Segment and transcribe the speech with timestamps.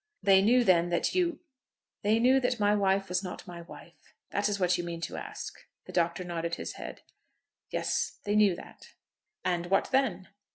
[0.23, 1.41] "They knew then that you"
[2.01, 4.15] "They knew that my wife was not my wife.
[4.31, 7.01] That is what you mean to ask?" The Doctor nodded his head.
[7.69, 8.95] "Yes, they knew that."
[9.45, 10.29] "And what then?"